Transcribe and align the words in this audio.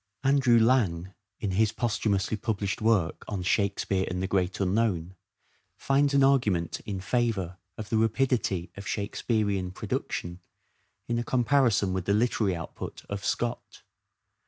Andrew 0.23 0.57
Lang, 0.57 1.13
in 1.39 1.51
his 1.51 1.71
posthumously 1.71 2.35
published 2.35 2.81
work 2.81 3.19
DC 3.19 3.19
Vere 3.21 3.25
a 3.27 3.31
on 3.33 3.41
"Shakespeare 3.43 4.07
and 4.09 4.19
the 4.19 4.25
Great 4.25 4.59
Unknown," 4.59 5.15
finds 5.77 6.13
Precisionist. 6.15 6.15
an 6.15 6.23
argument 6.23 6.79
in 6.87 6.99
favour 6.99 7.59
of 7.77 7.89
the 7.89 7.97
rapidity 7.99 8.71
of 8.75 8.87
Shake 8.87 9.15
spearean 9.15 9.71
production 9.71 10.41
in 11.07 11.19
a 11.19 11.23
comparison 11.23 11.93
with 11.93 12.05
the 12.05 12.15
literary 12.15 12.55
output 12.55 13.05
of 13.09 13.23
Scott. 13.23 13.83